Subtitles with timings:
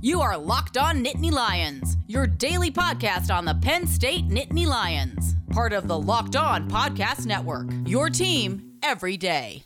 [0.00, 5.34] You are Locked On Nittany Lions, your daily podcast on the Penn State Nittany Lions,
[5.50, 7.66] part of the Locked On Podcast Network.
[7.84, 9.64] Your team every day.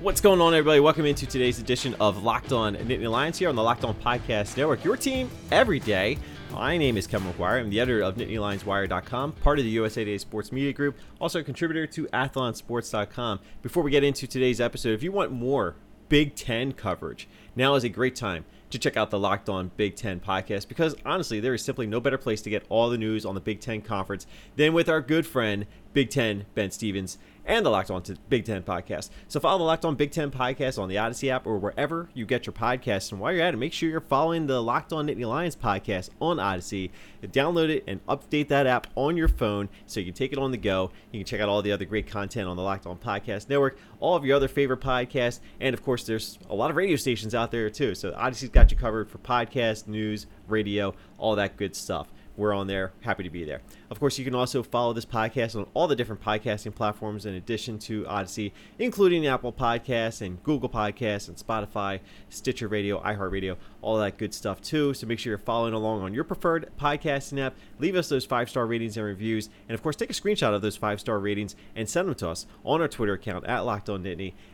[0.00, 0.80] What's going on, everybody?
[0.80, 4.58] Welcome into today's edition of Locked On Nittany Lions here on the Locked On Podcast
[4.58, 4.84] Network.
[4.84, 6.18] Your team every day.
[6.52, 7.60] My name is Kevin McGuire.
[7.60, 11.42] I'm the editor of NittanyLionsWire.com, part of the USA Today Sports Media Group, also a
[11.42, 13.40] contributor to AthlonSports.com.
[13.62, 15.76] Before we get into today's episode, if you want more
[16.10, 17.26] Big Ten coverage,
[17.56, 20.94] now is a great time to check out the Locked On Big Ten podcast because
[21.06, 23.60] honestly, there is simply no better place to get all the news on the Big
[23.60, 24.26] Ten Conference
[24.56, 28.62] than with our good friend, Big Ten Ben Stevens and the Locked On Big Ten
[28.62, 29.10] podcast.
[29.28, 32.26] So follow the Locked On Big Ten podcast on the Odyssey app or wherever you
[32.26, 33.10] get your podcasts.
[33.10, 36.10] And while you're at it, make sure you're following the Locked On Nittany Lions podcast
[36.20, 36.90] on Odyssey.
[37.22, 40.50] Download it and update that app on your phone so you can take it on
[40.50, 40.90] the go.
[41.10, 43.78] You can check out all the other great content on the Locked On Podcast Network,
[44.00, 47.34] all of your other favorite podcasts, and of course, there's a lot of radio stations
[47.34, 47.94] out there too.
[47.94, 52.66] So Odyssey's got you covered for podcast, news, radio, all that good stuff we're on
[52.66, 52.92] there.
[53.02, 53.60] Happy to be there.
[53.90, 57.34] Of course, you can also follow this podcast on all the different podcasting platforms in
[57.34, 63.98] addition to Odyssey, including Apple Podcasts and Google Podcasts and Spotify, Stitcher Radio, iHeartRadio, all
[63.98, 64.94] that good stuff too.
[64.94, 67.54] So make sure you're following along on your preferred podcasting app.
[67.78, 69.50] Leave us those five star ratings and reviews.
[69.68, 72.30] And of course, take a screenshot of those five star ratings and send them to
[72.30, 74.02] us on our Twitter account at Locked On.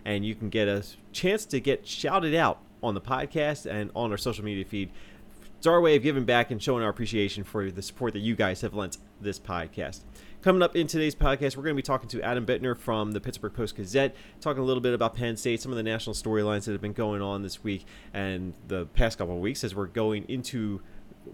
[0.04, 4.10] And you can get a chance to get shouted out on the podcast and on
[4.10, 4.90] our social media feed
[5.58, 8.36] it's our way of giving back and showing our appreciation for the support that you
[8.36, 10.02] guys have lent this podcast.
[10.40, 13.20] Coming up in today's podcast, we're going to be talking to Adam Bittner from the
[13.20, 16.66] Pittsburgh Post Gazette, talking a little bit about Penn State, some of the national storylines
[16.66, 19.88] that have been going on this week and the past couple of weeks as we're
[19.88, 20.80] going into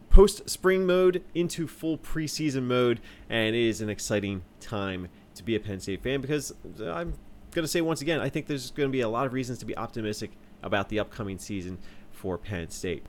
[0.08, 3.00] post spring mode into full preseason mode.
[3.28, 7.12] And it is an exciting time to be a Penn State fan because I'm
[7.50, 9.58] going to say once again, I think there's going to be a lot of reasons
[9.58, 10.30] to be optimistic
[10.62, 11.76] about the upcoming season
[12.10, 13.04] for Penn State.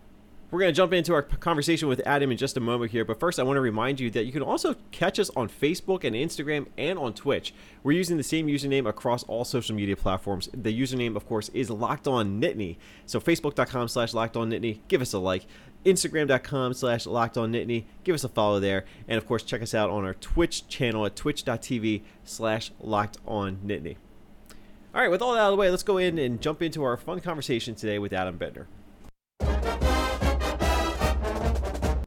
[0.56, 3.20] We're going to jump into our conversation with Adam in just a moment here, but
[3.20, 6.16] first I want to remind you that you can also catch us on Facebook and
[6.16, 7.54] Instagram and on Twitch.
[7.84, 10.48] We're using the same username across all social media platforms.
[10.54, 12.78] The username, of course, is Locked On Nittany.
[13.06, 15.46] So Facebook.com slash Locked On Nittany, give us a like.
[15.84, 18.86] Instagram.com slash Locked On Nittany, give us a follow there.
[19.10, 23.58] And of course, check us out on our Twitch channel at twitch.tv slash Locked On
[23.58, 23.98] Nittany.
[24.94, 26.82] All right, with all that out of the way, let's go in and jump into
[26.86, 28.68] our fun conversation today with Adam Bittner.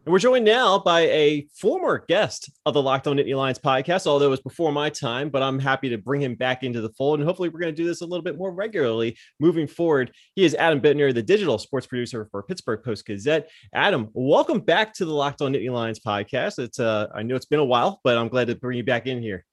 [0.09, 4.07] And we're joined now by a former guest of the Locked On Nittany Lions podcast,
[4.07, 6.89] although it was before my time, but I'm happy to bring him back into the
[6.97, 7.21] fold.
[7.21, 10.11] And hopefully, we're going to do this a little bit more regularly moving forward.
[10.35, 13.51] He is Adam Bittner, the digital sports producer for Pittsburgh Post Gazette.
[13.75, 16.59] Adam, welcome back to the Locked On Nittany Lions podcast.
[16.59, 19.07] It's uh, I know it's been a while, but I'm glad to bring you back
[19.07, 19.45] in here.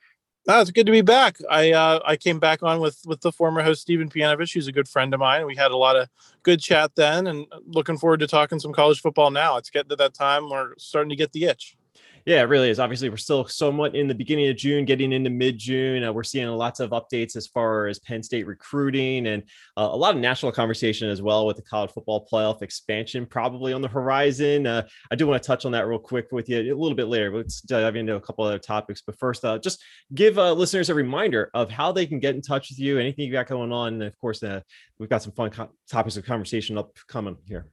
[0.47, 1.37] It's good to be back.
[1.49, 4.71] I uh, I came back on with with the former host Stephen Pianovich, who's a
[4.71, 5.45] good friend of mine.
[5.45, 6.07] We had a lot of
[6.43, 9.57] good chat then, and looking forward to talking some college football now.
[9.57, 11.75] It's getting to that time we're starting to get the itch.
[12.25, 12.79] Yeah, it really is.
[12.79, 16.03] Obviously, we're still somewhat in the beginning of June, getting into mid June.
[16.03, 19.43] Uh, we're seeing lots of updates as far as Penn State recruiting and
[19.77, 23.73] uh, a lot of national conversation as well with the college football playoff expansion probably
[23.73, 24.65] on the horizon.
[24.65, 27.09] Uh, I do want to touch on that real quick with you a little bit
[27.09, 27.31] later.
[27.35, 29.03] Let's dive into a couple other topics.
[29.05, 29.83] But first, uh, just
[30.15, 33.27] give uh, listeners a reminder of how they can get in touch with you, anything
[33.27, 33.93] you got going on.
[33.93, 34.61] And of course, uh,
[34.97, 37.67] we've got some fun co- topics of conversation upcoming here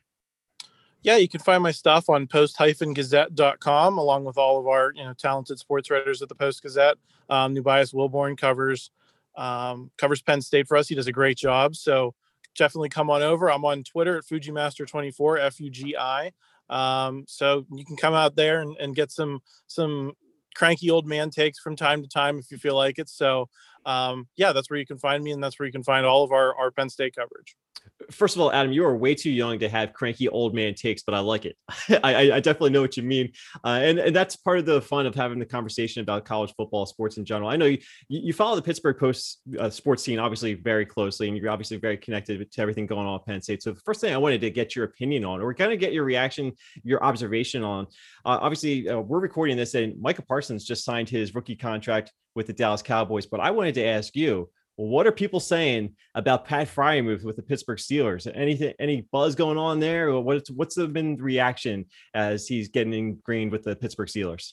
[1.02, 5.12] yeah, you can find my stuff on post-gazette.com along with all of our, you know,
[5.14, 6.96] talented sports writers at the Post Gazette.
[7.28, 8.90] Um, Nubyjas Wilborn covers
[9.36, 10.88] um, covers Penn State for us.
[10.88, 11.74] He does a great job.
[11.74, 12.14] So
[12.56, 13.50] definitely come on over.
[13.50, 16.32] I'm on Twitter at Fugimaster24, F-U-G-I.
[16.68, 20.12] Um, so you can come out there and, and get some some
[20.54, 23.08] cranky old man takes from time to time if you feel like it.
[23.08, 23.48] So
[23.84, 26.22] um, yeah, that's where you can find me, and that's where you can find all
[26.22, 27.56] of our, our Penn State coverage
[28.10, 31.03] first of all, Adam, you are way too young to have cranky old man takes,
[31.03, 31.56] but I like it.
[32.03, 33.32] I, I, definitely know what you mean,
[33.65, 36.87] uh, and and that's part of the fun of having the conversation about college football,
[36.87, 37.48] sports in general.
[37.48, 37.78] I know you
[38.09, 41.97] you follow the Pittsburgh Post uh, sports scene obviously very closely, and you're obviously very
[41.97, 43.62] connected to everything going on at Penn State.
[43.62, 45.92] So the first thing I wanted to get your opinion on, or kind of get
[45.92, 46.53] your reaction,
[46.83, 47.86] your observation on.
[48.24, 52.47] Uh, obviously, uh, we're recording this, and Micah Parsons just signed his rookie contract with
[52.47, 53.27] the Dallas Cowboys.
[53.27, 57.42] But I wanted to ask you what are people saying about Pat Freiermuth with the
[57.42, 58.30] Pittsburgh Steelers?
[58.34, 60.09] Anything, any buzz going on there?
[60.09, 64.53] Or what's what's the been reaction as he's getting ingrained with the Pittsburgh Steelers?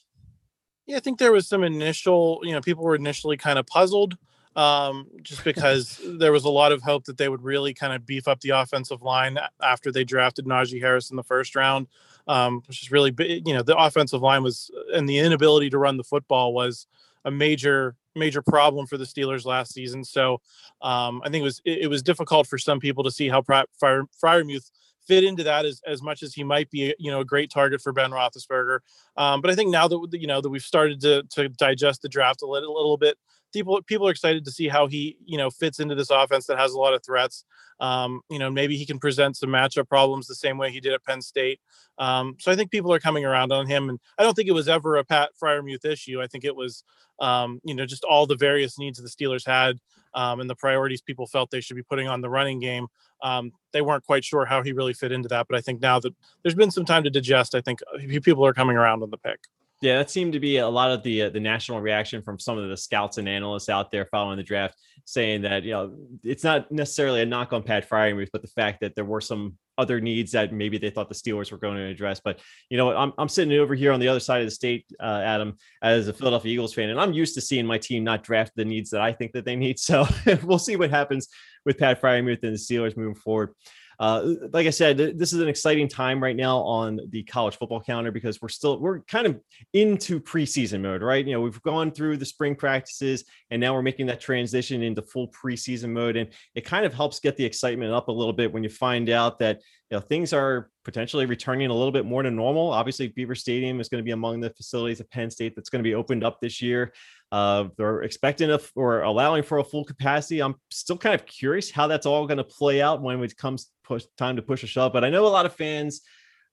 [0.86, 4.18] Yeah, I think there was some initial, you know, people were initially kind of puzzled
[4.56, 8.06] um, just because there was a lot of hope that they would really kind of
[8.06, 11.88] beef up the offensive line after they drafted Najee Harris in the first round,
[12.28, 13.14] um, which is really,
[13.46, 16.88] you know, the offensive line was and the inability to run the football was
[17.24, 20.04] a major major problem for the Steelers last season.
[20.04, 20.42] So
[20.82, 23.42] um, I think it was it, it, was difficult for some people to see how
[23.42, 24.72] Fire, Freiermuth
[25.08, 27.82] fit into that as, as much as he might be, you know, a great target
[27.82, 28.80] for Ben Roethlisberger.
[29.18, 32.10] Um, but I think now that you know that we've started to to digest the
[32.10, 33.18] draft a little, a little bit,
[33.54, 36.58] people people are excited to see how he you know fits into this offense that
[36.58, 37.46] has a lot of threats.
[37.80, 40.92] Um, you know, maybe he can present some matchup problems the same way he did
[40.94, 41.62] at Penn State.
[41.98, 44.54] Um, so I think people are coming around on him, and I don't think it
[44.54, 46.22] was ever a Pat Freiermuth issue.
[46.22, 46.84] I think it was
[47.20, 49.80] um, you know just all the various needs the Steelers had
[50.14, 52.88] um, and the priorities people felt they should be putting on the running game.
[53.22, 56.00] Um, they weren't quite sure how he really fit into that, but I think now
[56.00, 56.14] that
[56.44, 57.80] there's been some time to digest, I think
[58.24, 59.40] people are coming around on the pick.
[59.82, 62.58] Yeah, that seemed to be a lot of the uh, the national reaction from some
[62.58, 66.44] of the scouts and analysts out there following the draft, saying that you know it's
[66.44, 70.02] not necessarily a knock on Pat Freiermuth, but the fact that there were some other
[70.02, 72.20] needs that maybe they thought the Steelers were going to address.
[72.20, 72.40] But
[72.70, 75.22] you know, I'm I'm sitting over here on the other side of the state, uh,
[75.24, 78.52] Adam, as a Philadelphia Eagles fan, and I'm used to seeing my team not draft
[78.58, 79.78] the needs that I think that they need.
[79.90, 80.06] So
[80.44, 81.30] we'll see what happens
[81.66, 83.54] with Pat Freiermuth and the Steelers moving forward
[84.00, 87.82] uh, like I said, this is an exciting time right now on the college football
[87.82, 89.40] calendar because we're still we're kind of
[89.74, 91.26] into preseason mode, right?
[91.26, 95.02] You know, we've gone through the spring practices and now we're making that transition into
[95.02, 98.54] full preseason mode, and it kind of helps get the excitement up a little bit
[98.54, 99.58] when you find out that
[99.90, 102.70] you know things are potentially returning a little bit more to normal.
[102.72, 105.84] Obviously, Beaver Stadium is going to be among the facilities at Penn State that's going
[105.84, 106.94] to be opened up this year.
[107.32, 110.42] Uh, they're expecting a, or allowing for a full capacity.
[110.42, 113.72] I'm still kind of curious how that's all going to play out when it comes
[113.84, 114.94] push time to push a shove.
[114.94, 116.02] But I know a lot of fans,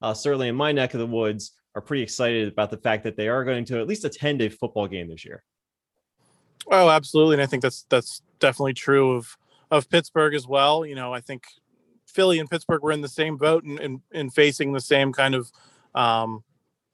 [0.01, 3.15] uh, certainly in my neck of the woods, are pretty excited about the fact that
[3.15, 5.43] they are going to at least attend a football game this year.
[6.71, 9.37] Oh, absolutely, and I think that's that's definitely true of
[9.71, 10.85] of Pittsburgh as well.
[10.85, 11.43] You know, I think
[12.07, 15.13] Philly and Pittsburgh were in the same boat and in, in, in, facing the same
[15.13, 15.51] kind of
[15.95, 16.43] um,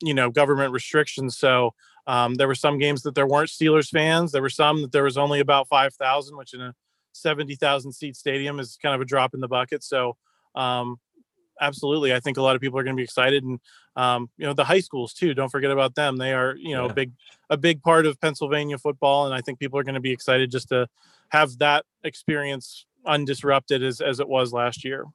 [0.01, 1.38] you know government restrictions.
[1.38, 1.74] So
[2.08, 4.32] um, there were some games that there weren't Steelers fans.
[4.32, 6.74] There were some that there was only about five thousand, which in a
[7.14, 9.84] seventy thousand seat stadium is kind of a drop in the bucket.
[9.84, 10.18] So
[10.56, 10.98] um,
[11.62, 13.60] absolutely, I think a lot of people are going to be excited, and
[13.96, 15.34] um, you know the high schools too.
[15.34, 16.18] Don't forget about them.
[16.18, 16.92] They are you know yeah.
[16.92, 17.12] a big
[17.50, 20.52] a big part of Pennsylvania football, and I think people are going to be excited
[20.52, 20.88] just to
[21.30, 25.06] have that experience undisrupted as as it was last year.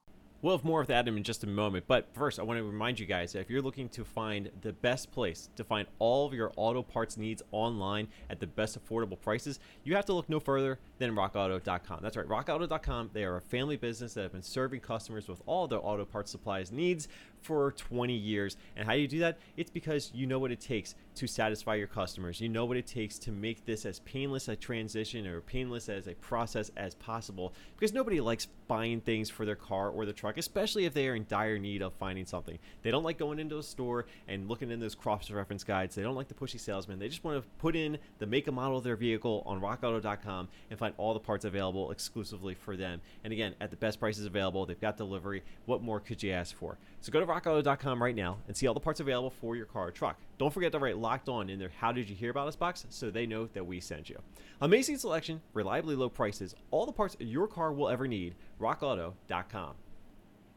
[0.41, 1.83] We'll have more with Adam in just a moment.
[1.85, 4.71] But first, I want to remind you guys that if you're looking to find the
[4.71, 9.19] best place to find all of your auto parts needs online at the best affordable
[9.19, 11.99] prices, you have to look no further than rockauto.com.
[12.01, 13.09] That's right, rockauto.com.
[13.11, 16.31] They are a family business that have been serving customers with all their auto parts
[16.31, 17.09] supplies needs
[17.41, 18.57] for 20 years.
[18.75, 19.39] And how do you do that?
[19.57, 22.39] It's because you know what it takes to satisfy your customers.
[22.39, 26.07] You know what it takes to make this as painless a transition or painless as
[26.07, 30.37] a process as possible because nobody likes buying things for their car or the truck,
[30.37, 32.57] especially if they are in dire need of finding something.
[32.83, 35.95] They don't like going into a store and looking in those cross reference guides.
[35.95, 36.99] They don't like the pushy salesman.
[36.99, 40.47] They just want to put in the make and model of their vehicle on rockauto.com
[40.69, 43.01] and find all the parts available exclusively for them.
[43.23, 45.43] And again, at the best prices available, they've got delivery.
[45.65, 46.77] What more could you ask for?
[47.01, 49.87] So go to rockauto.com right now and see all the parts available for your car
[49.87, 50.19] or truck.
[50.37, 52.85] Don't forget to write locked on in their How Did You Hear About Us box
[52.89, 54.19] so they know that we sent you.
[54.61, 58.35] Amazing selection, reliably low prices, all the parts your car will ever need.
[58.59, 59.75] RockAuto.com.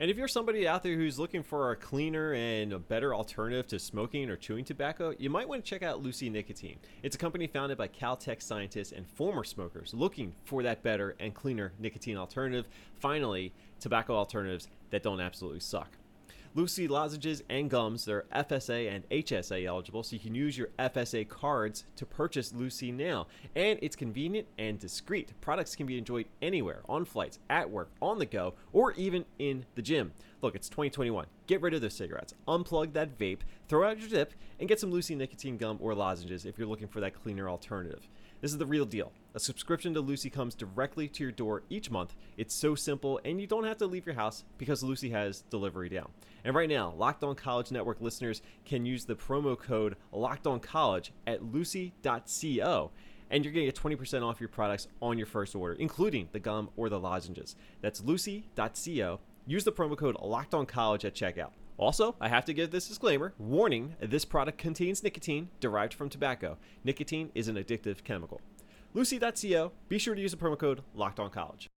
[0.01, 3.69] And if you're somebody out there who's looking for a cleaner and a better alternative
[3.69, 6.79] to smoking or chewing tobacco, you might want to check out Lucy Nicotine.
[7.05, 11.35] It's a company founded by Caltech scientists and former smokers looking for that better and
[11.35, 12.67] cleaner nicotine alternative.
[12.99, 15.97] Finally, tobacco alternatives that don't absolutely suck.
[16.55, 21.27] Lucy lozenges and gums, they're FSA and HSA eligible, so you can use your FSA
[21.27, 23.27] cards to purchase Lucy now.
[23.57, 25.33] And it's convenient and discreet.
[25.41, 29.65] Products can be enjoyed anywhere, on flights, at work, on the go, or even in
[29.77, 30.13] the gym.
[30.43, 31.25] Look, it's 2021.
[31.47, 32.35] Get rid of those cigarettes.
[32.47, 36.45] Unplug that vape, throw out your dip, and get some Lucy nicotine gum or lozenges
[36.45, 38.07] if you're looking for that cleaner alternative.
[38.43, 39.13] This is the real deal.
[39.37, 42.17] A subscription to Lucy comes directly to your door each month.
[42.37, 45.89] It's so simple, and you don't have to leave your house because Lucy has delivery
[45.89, 46.11] down.
[46.45, 50.59] And right now, Locked On College Network listeners can use the promo code Locked On
[50.59, 52.91] College at lucy.co
[53.31, 56.39] and you're going to get 20% off your products on your first order, including the
[56.39, 57.57] gum or the lozenges.
[57.81, 59.21] That's lucy.co.
[59.47, 61.53] Use the promo code Locked On College at checkout.
[61.79, 66.59] Also, I have to give this disclaimer warning this product contains nicotine derived from tobacco.
[66.85, 68.41] Nicotine is an addictive chemical.
[68.95, 71.71] Lucy.co, be sure to use the promo code Locked On College.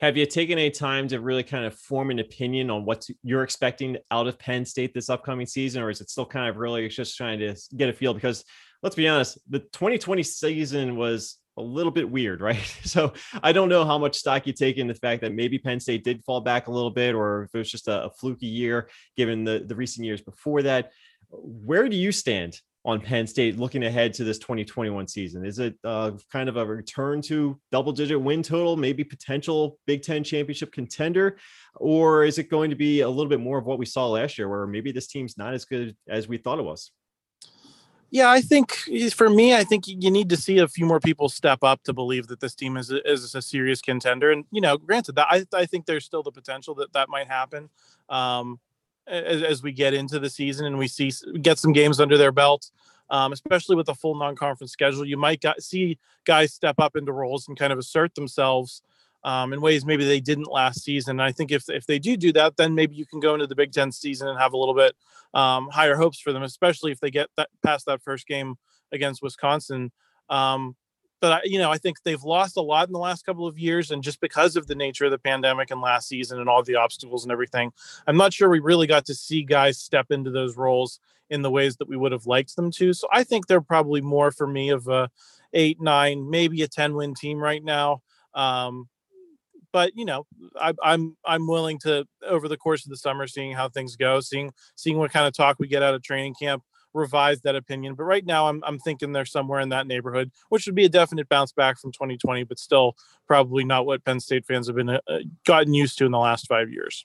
[0.00, 3.42] Have you taken any time to really kind of form an opinion on what you're
[3.42, 6.86] expecting out of Penn State this upcoming season, or is it still kind of really
[6.88, 8.12] just trying to get a feel?
[8.12, 8.44] Because
[8.82, 12.56] let's be honest, the 2020 season was a little bit weird, right?
[12.84, 15.80] So I don't know how much stock you take in the fact that maybe Penn
[15.80, 18.46] State did fall back a little bit, or if it was just a, a fluky
[18.46, 20.92] year given the, the recent years before that.
[21.30, 25.44] Where do you stand on Penn State looking ahead to this 2021 season?
[25.44, 30.02] Is it uh, kind of a return to double digit win total, maybe potential Big
[30.02, 31.38] Ten championship contender?
[31.76, 34.38] Or is it going to be a little bit more of what we saw last
[34.38, 36.90] year, where maybe this team's not as good as we thought it was?
[38.14, 38.70] Yeah, I think
[39.12, 41.92] for me, I think you need to see a few more people step up to
[41.92, 44.30] believe that this team is a, is a serious contender.
[44.30, 47.26] And you know, granted that I, I think there's still the potential that that might
[47.26, 47.70] happen
[48.08, 48.60] um,
[49.08, 51.10] as, as we get into the season and we see
[51.42, 52.70] get some games under their belt.
[53.10, 57.10] Um, especially with a full non-conference schedule, you might got, see guys step up into
[57.10, 58.80] roles and kind of assert themselves
[59.24, 61.18] um, in ways maybe they didn't last season.
[61.18, 63.56] I think if if they do do that, then maybe you can go into the
[63.56, 64.94] Big Ten season and have a little bit
[65.32, 68.56] um, higher hopes for them, especially if they get that past that first game
[68.92, 69.90] against Wisconsin.
[70.28, 70.76] Um,
[71.20, 73.58] but I, you know, I think they've lost a lot in the last couple of
[73.58, 76.62] years, and just because of the nature of the pandemic and last season and all
[76.62, 77.72] the obstacles and everything,
[78.06, 81.00] I'm not sure we really got to see guys step into those roles
[81.30, 82.92] in the ways that we would have liked them to.
[82.92, 85.10] So I think they're probably more for me of a
[85.54, 88.02] eight, nine, maybe a ten win team right now.
[88.34, 88.88] Um,
[89.74, 90.24] but you know
[90.58, 93.96] I, am I'm, I'm willing to over the course of the summer seeing how things
[93.96, 96.62] go seeing seeing what kind of talk we get out of training camp
[96.94, 100.64] revise that opinion but right now I'm, I'm thinking they're somewhere in that neighborhood which
[100.64, 104.46] would be a definite bounce back from 2020 but still probably not what penn state
[104.46, 105.00] fans have been uh,
[105.44, 107.02] gotten used to in the last five years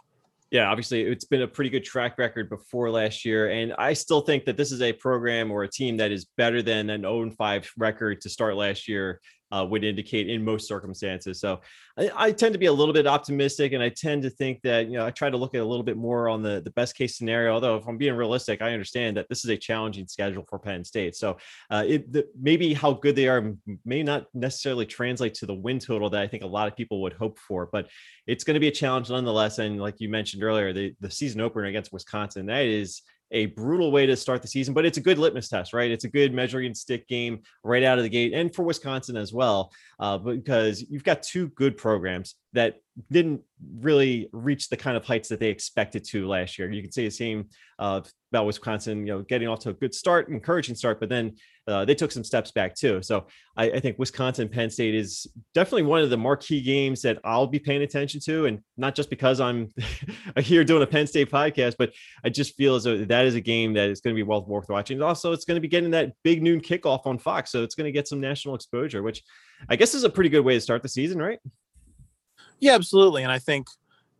[0.52, 3.52] yeah, obviously it's been a pretty good track record before last year.
[3.52, 6.64] And I still think that this is a program or a team that is better
[6.64, 9.22] than an 0 5 record to start last year
[9.52, 11.40] uh, would indicate in most circumstances.
[11.40, 11.62] So
[11.98, 14.88] I, I, tend to be a little bit optimistic, and I tend to think that
[14.88, 16.96] you know I try to look at a little bit more on the the best
[16.96, 17.54] case scenario.
[17.54, 20.84] Although if I'm being realistic, I understand that this is a challenging schedule for Penn
[20.84, 21.16] State.
[21.16, 21.38] So
[21.70, 23.54] uh, it the, maybe how good they are
[23.86, 27.02] may not necessarily translate to the win total that I think a lot of people
[27.02, 27.90] would hope for, but
[28.28, 29.60] it's going to be a challenge nonetheless.
[29.60, 33.92] And like you mentioned earlier, the the season opener against Wisconsin that is a brutal
[33.92, 35.92] way to start the season, but it's a good litmus test, right?
[35.92, 39.34] It's a good measuring stick game right out of the gate, and for Wisconsin as
[39.34, 42.82] well, uh, because you've got two good programs that
[43.12, 43.42] didn't
[43.80, 46.72] really reach the kind of heights that they expected to last year.
[46.72, 47.50] You can say the same
[48.32, 51.36] about Wisconsin, you know, getting off to a good start, encouraging start, but then
[51.68, 53.02] uh, they took some steps back too.
[53.02, 57.20] So I, I, think Wisconsin Penn State is definitely one of the marquee games that
[57.24, 59.70] I'll be paying attention to, and not just because I'm
[60.38, 61.92] here doing a Penn State podcast, but
[62.24, 64.46] I just feel as though that is a game that is going to be well
[64.46, 65.02] worth watching.
[65.02, 67.86] Also, it's going to be getting that big noon kickoff on Fox, so it's going
[67.86, 69.24] to get some national exposure, which
[69.70, 71.40] I guess is a pretty good way to start the season, right?
[72.60, 73.24] Yeah, absolutely.
[73.24, 73.68] And I think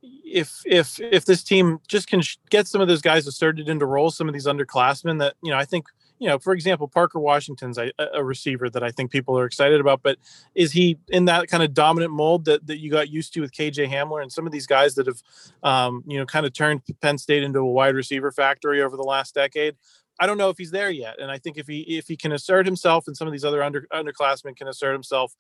[0.02, 4.16] if if if this team just can get some of those guys asserted into roles,
[4.16, 5.86] some of these underclassmen that you know, I think
[6.20, 9.80] you know, for example, Parker Washington's a, a, receiver that I think people are excited
[9.80, 10.18] about, but
[10.54, 13.54] is he in that kind of dominant mold that, that you got used to with
[13.54, 15.22] KJ Hamler and some of these guys that have,
[15.64, 19.04] um, you know, kind of turned Penn State into a wide receiver factory over the
[19.04, 19.78] last decade?
[20.20, 22.34] I don't know if he's there yet, and I think if he if he can
[22.34, 25.34] assert himself, and some of these other under underclassmen can assert himself,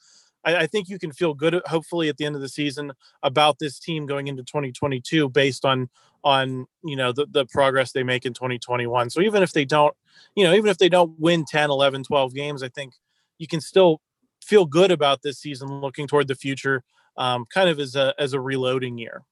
[0.46, 2.94] I, I, think you can feel good, hopefully, at the end of the season
[3.24, 5.90] about this team going into 2022 based on
[6.24, 9.10] on you know the, the progress they make in 2021.
[9.10, 9.96] So even if they don't,
[10.36, 12.94] you know, even if they don't win 10, 11, 12 games, I think
[13.38, 14.02] you can still
[14.44, 16.84] feel good about this season, looking toward the future,
[17.18, 19.24] um, kind of as a as a reloading year.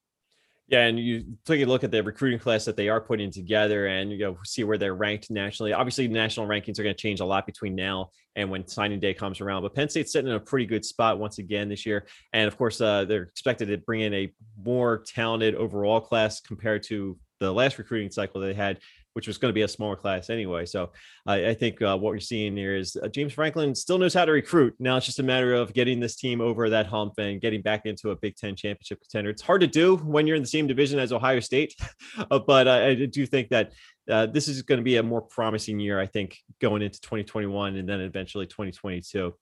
[0.70, 3.88] Yeah, and you take a look at the recruiting class that they are putting together,
[3.88, 5.72] and you know see where they're ranked nationally.
[5.72, 9.14] Obviously, national rankings are going to change a lot between now and when signing day
[9.14, 9.62] comes around.
[9.62, 12.58] But Penn State's sitting in a pretty good spot once again this year, and of
[12.58, 17.52] course, uh, they're expected to bring in a more talented overall class compared to the
[17.52, 18.80] last recruiting cycle they had
[19.18, 20.64] which was going to be a smaller class anyway.
[20.64, 20.92] So
[21.26, 24.26] I, I think uh, what we're seeing here is uh, James Franklin still knows how
[24.26, 24.76] to recruit.
[24.78, 27.88] Now it's just a matter of getting this team over that hump and getting back
[27.88, 29.32] into a Big Ten championship contender.
[29.32, 31.74] It's hard to do when you're in the same division as Ohio State,
[32.30, 33.74] uh, but I, I do think that
[34.08, 37.76] uh, this is going to be a more promising year, I think, going into 2021
[37.76, 39.34] and then eventually 2022.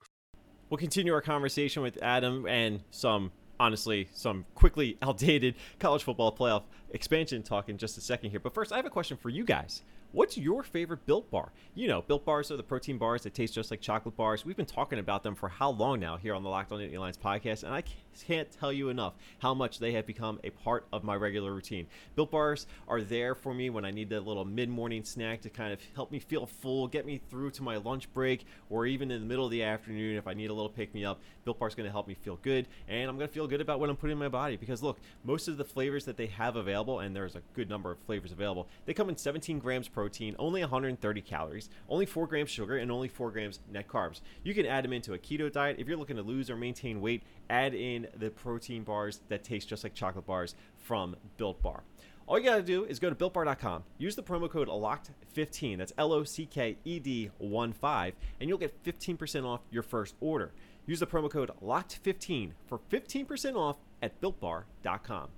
[0.69, 3.29] We'll continue our conversation with Adam and some
[3.59, 8.39] honestly some quickly outdated college football playoff expansion talk in just a second here.
[8.39, 9.83] But first, I have a question for you guys.
[10.11, 11.51] What's your favorite Built Bar?
[11.73, 14.45] You know, Built Bars are the protein bars that taste just like chocolate bars.
[14.45, 16.97] We've been talking about them for how long now here on the Locked On Nittany
[16.97, 17.81] Lions podcast, and I
[18.23, 21.87] can't tell you enough how much they have become a part of my regular routine.
[22.15, 25.73] Built Bars are there for me when I need that little mid-morning snack to kind
[25.73, 29.21] of help me feel full, get me through to my lunch break, or even in
[29.21, 31.19] the middle of the afternoon if I need a little pick-me-up.
[31.43, 33.79] Built bar's going to help me feel good, and I'm going to feel good about
[33.79, 36.55] what I'm putting in my body because look, most of the flavors that they have
[36.55, 40.35] available, and there's a good number of flavors available, they come in 17 grams protein,
[40.39, 44.21] only 130 calories, only 4 grams sugar, and only 4 grams net carbs.
[44.43, 47.01] You can add them into a keto diet if you're looking to lose or maintain
[47.01, 47.23] weight.
[47.49, 51.83] Add in the protein bars that taste just like chocolate bars from Built Bar.
[52.27, 55.93] All you got to do is go to builtbar.com, use the promo code LOCKED15, that's
[55.97, 60.15] L O C K E D 1 5, and you'll get 15% off your first
[60.19, 60.51] order.
[60.87, 65.29] Use the promo code LOCKED15 for 15% off at builtbar.com.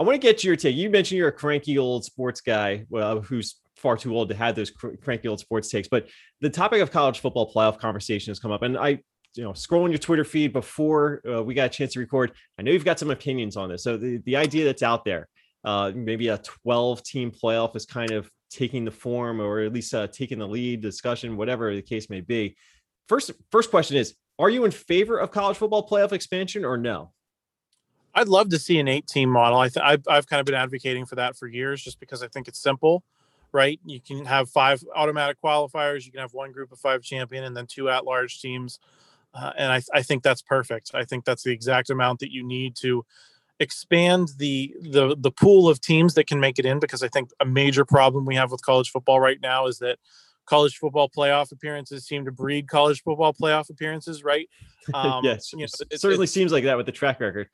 [0.00, 0.76] I want to get your take.
[0.76, 4.54] You mentioned you're a cranky old sports guy well, who's far too old to have
[4.54, 6.08] those cr- cranky old sports takes, but
[6.40, 8.62] the topic of college football playoff conversation has come up.
[8.62, 9.00] And I,
[9.34, 12.62] you know, scrolling your Twitter feed before uh, we got a chance to record, I
[12.62, 13.84] know you've got some opinions on this.
[13.84, 15.28] So the, the idea that's out there,
[15.64, 19.94] uh, maybe a 12 team playoff is kind of taking the form or at least
[19.94, 22.56] uh, taking the lead discussion, whatever the case may be.
[23.08, 27.12] First, first question is, are you in favor of college football playoff expansion or no?
[28.14, 29.58] I'd love to see an eight team model.
[29.58, 32.28] I th- I've, I've kind of been advocating for that for years just because I
[32.28, 33.04] think it's simple,
[33.52, 33.80] right?
[33.84, 37.56] You can have five automatic qualifiers, you can have one group of five champion, and
[37.56, 38.78] then two at large teams.
[39.34, 40.90] Uh, and I, I think that's perfect.
[40.94, 43.04] I think that's the exact amount that you need to
[43.60, 47.30] expand the the the pool of teams that can make it in because I think
[47.40, 49.98] a major problem we have with college football right now is that
[50.46, 54.48] college football playoff appearances seem to breed college football playoff appearances, right?
[54.94, 57.50] Um, yes, you know, it certainly seems like that with the track record.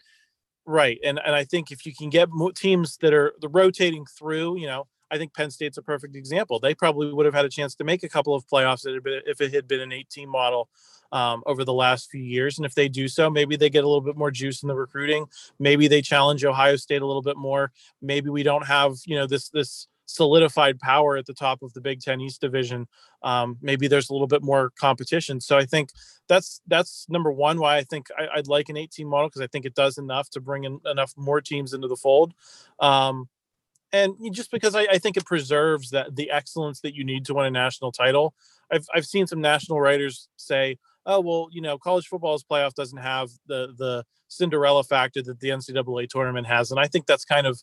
[0.66, 4.58] Right, and and I think if you can get teams that are the rotating through,
[4.58, 6.58] you know, I think Penn State's a perfect example.
[6.58, 9.54] They probably would have had a chance to make a couple of playoffs if it
[9.54, 10.68] had been an 18 model
[11.12, 12.58] um, over the last few years.
[12.58, 14.74] And if they do so, maybe they get a little bit more juice in the
[14.74, 15.26] recruiting.
[15.60, 17.70] Maybe they challenge Ohio State a little bit more.
[18.02, 21.80] Maybe we don't have you know this this solidified power at the top of the
[21.80, 22.86] Big Ten East division.
[23.22, 25.40] Um, maybe there's a little bit more competition.
[25.40, 25.90] So I think
[26.28, 29.46] that's that's number one why I think I, would like an 18 model because I
[29.46, 32.34] think it does enough to bring in enough more teams into the fold.
[32.80, 33.28] Um,
[33.92, 37.34] and just because I, I, think it preserves that the excellence that you need to
[37.34, 38.34] win a national title.
[38.72, 42.98] I've I've seen some national writers say, oh well, you know, college football's playoff doesn't
[42.98, 47.46] have the the Cinderella factor that the NCAA tournament has, and I think that's kind
[47.46, 47.62] of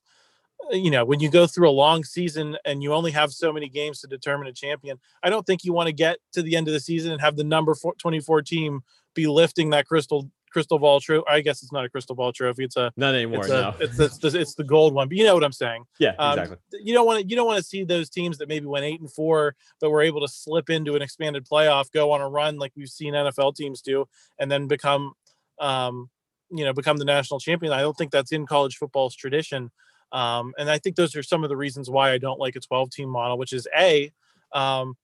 [0.71, 3.51] uh, you know when you go through a long season and you only have so
[3.51, 6.55] many games to determine a champion i don't think you want to get to the
[6.55, 8.81] end of the season and have the number 24 team
[9.15, 11.23] be lifting that crystal crystal ball trophy.
[11.29, 12.65] I guess it's not a crystal ball trophy.
[12.65, 13.41] It's a not anymore.
[13.41, 13.75] It's, a, no.
[13.79, 15.07] it's, it's, the, it's the gold one.
[15.07, 15.85] But you know what I'm saying?
[15.99, 16.57] Yeah, um, exactly.
[16.83, 18.99] You don't want to you don't want to see those teams that maybe went eight
[18.99, 22.57] and four but were able to slip into an expanded playoff, go on a run
[22.57, 24.05] like we've seen NFL teams do,
[24.39, 25.13] and then become,
[25.59, 26.09] um,
[26.51, 27.73] you know, become the national champion.
[27.73, 29.71] I don't think that's in college football's tradition.
[30.11, 32.59] Um, and I think those are some of the reasons why I don't like a
[32.59, 34.11] 12 team model, which is a,
[34.53, 34.95] um,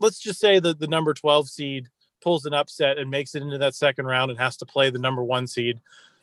[0.00, 1.88] let's just say that the number 12 seed
[2.24, 4.98] pulls an upset and makes it into that second round and has to play the
[4.98, 5.78] number one seed.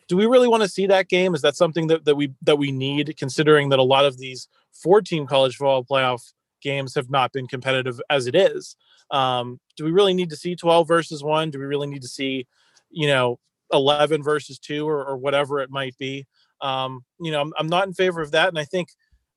[0.07, 1.35] Do we really want to see that game?
[1.35, 4.49] Is that something that, that we that we need, considering that a lot of these
[4.73, 8.75] four-team college football playoff games have not been competitive as it is?
[9.11, 11.51] Um, do we really need to see 12 versus one?
[11.51, 12.47] Do we really need to see,
[12.89, 13.39] you know,
[13.71, 16.25] 11 versus two or, or whatever it might be?
[16.61, 18.49] Um, you know, I'm, I'm not in favor of that.
[18.49, 18.89] And I think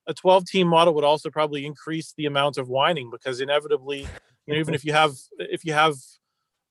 [0.06, 4.06] a 12 team model would also probably increase the amount of whining because inevitably,
[4.46, 5.94] you know, even if you have, if you have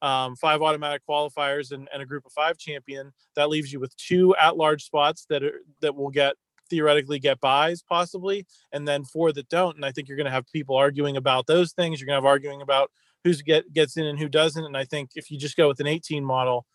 [0.03, 3.13] um, five automatic qualifiers and, and, a group of five champion.
[3.35, 6.35] That leaves you with two at-large spots that are that will get
[6.69, 9.77] theoretically get buys possibly, and then four that don't.
[9.77, 11.99] And I think you're going to have people arguing about those things.
[11.99, 12.91] You're going to have arguing about
[13.23, 14.65] who's get gets in and who doesn't.
[14.65, 16.65] And I think if you just go with an 18 model,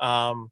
[0.00, 0.50] um,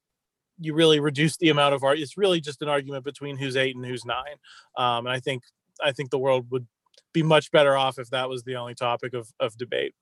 [0.59, 1.99] you really reduce the amount of art.
[1.99, 4.37] It's really just an argument between who's eight and who's nine.
[4.77, 5.42] Um, and I think
[5.83, 6.66] I think the world would
[7.14, 9.94] be much better off if that was the only topic of, of debate.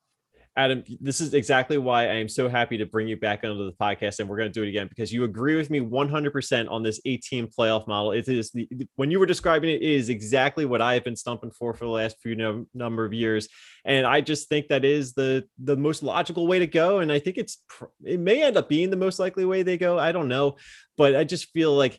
[0.56, 3.72] Adam, this is exactly why I am so happy to bring you back onto the
[3.72, 6.82] podcast, and we're going to do it again because you agree with me 100% on
[6.84, 8.12] this 18 playoff model.
[8.12, 11.16] It is the when you were describing it, it is exactly what I have been
[11.16, 13.48] stumping for for the last few no, number of years,
[13.84, 17.00] and I just think that is the the most logical way to go.
[17.00, 17.60] And I think it's
[18.04, 19.98] it may end up being the most likely way they go.
[19.98, 20.54] I don't know,
[20.96, 21.98] but I just feel like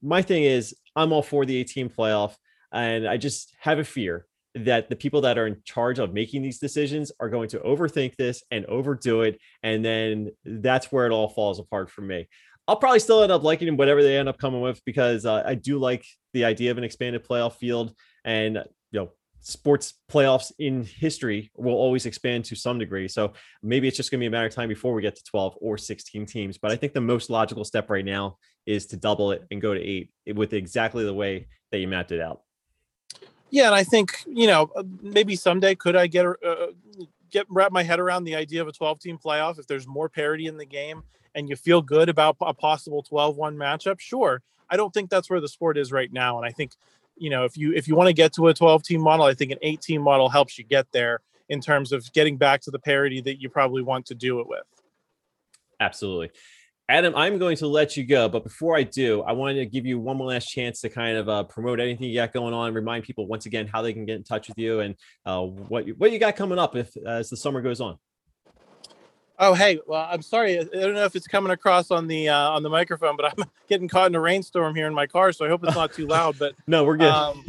[0.00, 2.36] my thing is I'm all for the 18 playoff,
[2.72, 6.42] and I just have a fear that the people that are in charge of making
[6.42, 9.40] these decisions are going to overthink this and overdo it.
[9.62, 12.28] And then that's where it all falls apart for me.
[12.68, 15.54] I'll probably still end up liking whatever they end up coming with because uh, I
[15.54, 18.62] do like the idea of an expanded playoff field and
[18.92, 19.10] you know
[19.40, 23.08] sports playoffs in history will always expand to some degree.
[23.08, 25.24] So maybe it's just going to be a matter of time before we get to
[25.24, 26.58] 12 or 16 teams.
[26.58, 28.36] But I think the most logical step right now
[28.66, 32.12] is to double it and go to eight with exactly the way that you mapped
[32.12, 32.42] it out.
[33.52, 36.68] Yeah, and I think you know uh, maybe someday could I get uh,
[37.30, 40.08] get wrap my head around the idea of a 12 team playoff if there's more
[40.08, 41.02] parity in the game
[41.34, 44.00] and you feel good about a possible 12-1 matchup.
[44.00, 46.72] Sure, I don't think that's where the sport is right now, and I think
[47.16, 49.34] you know if you if you want to get to a 12 team model, I
[49.34, 52.70] think an 8 team model helps you get there in terms of getting back to
[52.70, 54.64] the parity that you probably want to do it with.
[55.78, 56.30] Absolutely.
[56.92, 59.86] Adam, I'm going to let you go, but before I do, I wanted to give
[59.86, 62.74] you one more last chance to kind of uh, promote anything you got going on.
[62.74, 65.86] Remind people once again how they can get in touch with you and uh, what
[65.86, 67.96] you, what you got coming up if as the summer goes on.
[69.38, 70.60] Oh, hey, well, I'm sorry.
[70.60, 73.46] I don't know if it's coming across on the uh, on the microphone, but I'm
[73.70, 76.06] getting caught in a rainstorm here in my car, so I hope it's not too
[76.06, 76.38] loud.
[76.38, 77.08] But no, we're good.
[77.08, 77.42] Um,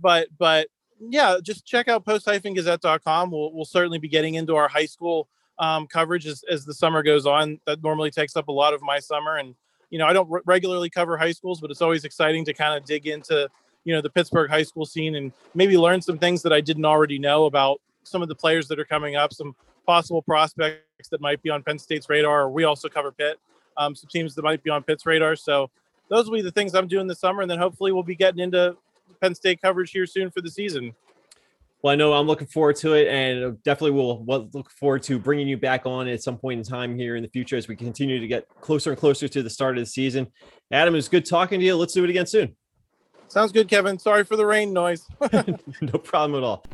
[0.00, 3.32] but but yeah, just check out post-gazette.com.
[3.32, 5.28] We'll we'll certainly be getting into our high school
[5.62, 7.58] um, coverage as, as the summer goes on.
[7.66, 9.36] That normally takes up a lot of my summer.
[9.36, 9.54] And,
[9.90, 12.84] you know, I don't regularly cover high schools, but it's always exciting to kind of
[12.84, 13.48] dig into,
[13.84, 16.84] you know, the Pittsburgh high school scene and maybe learn some things that I didn't
[16.84, 19.54] already know about some of the players that are coming up, some
[19.86, 22.42] possible prospects that might be on Penn State's radar.
[22.42, 23.38] Or we also cover Pitt,
[23.76, 25.36] um, some teams that might be on Pitt's radar.
[25.36, 25.70] So
[26.08, 27.42] those will be the things I'm doing this summer.
[27.42, 28.76] And then hopefully we'll be getting into
[29.20, 30.92] Penn State coverage here soon for the season.
[31.82, 35.48] Well, I know I'm looking forward to it, and definitely will look forward to bringing
[35.48, 38.20] you back on at some point in time here in the future as we continue
[38.20, 40.28] to get closer and closer to the start of the season.
[40.70, 41.74] Adam, it was good talking to you.
[41.74, 42.54] Let's do it again soon.
[43.26, 43.98] Sounds good, Kevin.
[43.98, 45.08] Sorry for the rain noise.
[45.80, 46.64] no problem at all.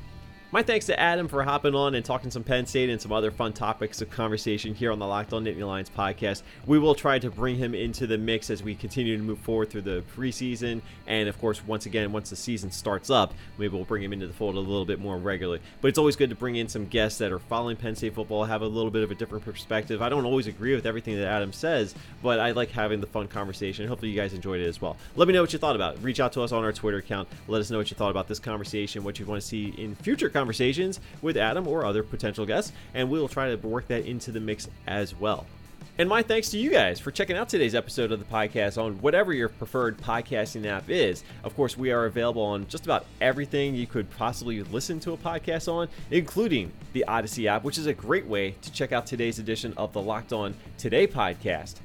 [0.51, 3.31] My thanks to Adam for hopping on and talking some Penn State and some other
[3.31, 6.41] fun topics of conversation here on the Locked On Nittany Lions podcast.
[6.65, 9.69] We will try to bring him into the mix as we continue to move forward
[9.69, 10.81] through the preseason.
[11.07, 14.27] And of course, once again, once the season starts up, maybe we'll bring him into
[14.27, 15.61] the fold a little bit more regularly.
[15.83, 18.45] But it's always good to bring in some guests that are following Penn State football,
[18.45, 20.01] have a little bit of a different perspective.
[20.01, 23.29] I don't always agree with everything that Adam says, but I like having the fun
[23.29, 23.87] conversation.
[23.87, 24.97] Hopefully, you guys enjoyed it as well.
[25.15, 26.01] Let me know what you thought about it.
[26.01, 27.29] Reach out to us on our Twitter account.
[27.49, 29.95] Let us know what you thought about this conversation, what you want to see in
[29.95, 34.31] future conversations with Adam or other potential guests, and we'll try to work that into
[34.31, 35.47] the mix as well.
[36.01, 39.01] And my thanks to you guys for checking out today's episode of the podcast on
[39.01, 41.25] whatever your preferred podcasting app is.
[41.43, 45.17] Of course, we are available on just about everything you could possibly listen to a
[45.17, 49.41] podcast on, including the Odyssey app, which is a great way to check out today's
[49.41, 51.81] edition of the Locked On Today podcast.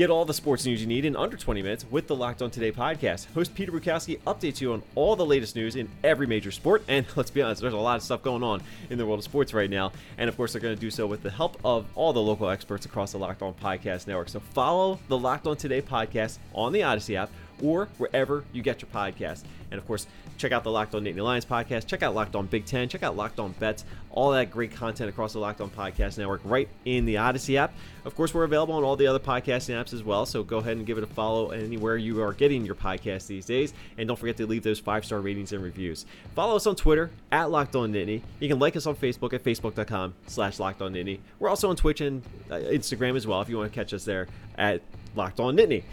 [0.00, 2.50] Get all the sports news you need in under 20 minutes with the Locked On
[2.50, 3.30] Today podcast.
[3.34, 6.82] Host Peter Bukowski updates you on all the latest news in every major sport.
[6.88, 9.24] And let's be honest, there's a lot of stuff going on in the world of
[9.24, 9.92] sports right now.
[10.16, 12.48] And of course, they're going to do so with the help of all the local
[12.48, 14.30] experts across the Locked On Podcast Network.
[14.30, 17.28] So follow the Locked On Today podcast on the Odyssey app
[17.62, 19.44] or wherever you get your podcast.
[19.70, 21.86] And of course, check out the Locked On Nittany Lions podcast.
[21.86, 22.88] Check out Locked On Big Ten.
[22.88, 23.84] Check out Locked On Bets.
[24.10, 27.72] All that great content across the Locked On Podcast Network right in the Odyssey app.
[28.04, 30.26] Of course, we're available on all the other podcasting apps as well.
[30.26, 33.46] So go ahead and give it a follow anywhere you are getting your podcast these
[33.46, 33.72] days.
[33.98, 36.06] And don't forget to leave those five star ratings and reviews.
[36.34, 38.22] Follow us on Twitter at Locked On Nittany.
[38.40, 41.20] You can like us on Facebook at facebook.com slash Locked On Nittany.
[41.38, 44.04] We're also on Twitch and uh, Instagram as well if you want to catch us
[44.04, 44.80] there at
[45.14, 45.84] Locked On Nittany.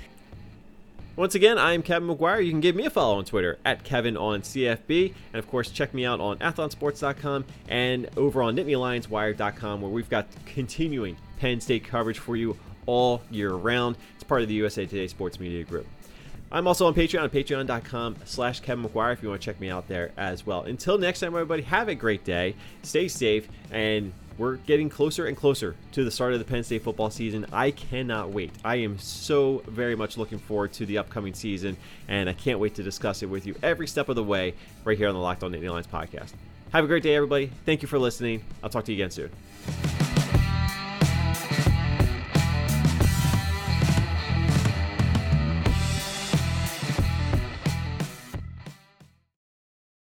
[1.17, 2.45] Once again, I am Kevin McGuire.
[2.45, 5.15] You can give me a follow on Twitter at Kevin on CFB.
[5.33, 10.27] And of course, check me out on athlonsports.com and over on NittanyLionsWire.com where we've got
[10.45, 13.97] continuing Penn State coverage for you all year round.
[14.13, 15.87] It's part of the USA Today Sports Media Group.
[16.51, 19.71] I'm also on Patreon at patreon.com slash Kevin McGuire if you want to check me
[19.71, 20.61] out there as well.
[20.61, 22.55] Until next time, everybody, have a great day.
[22.83, 26.83] Stay safe and we're getting closer and closer to the start of the Penn State
[26.83, 27.45] football season.
[27.51, 28.51] I cannot wait.
[28.63, 32.75] I am so very much looking forward to the upcoming season, and I can't wait
[32.75, 35.43] to discuss it with you every step of the way right here on the Locked
[35.43, 36.33] On Nittany Lions podcast.
[36.71, 37.51] Have a great day, everybody.
[37.65, 38.43] Thank you for listening.
[38.61, 39.96] I'll talk to you again soon.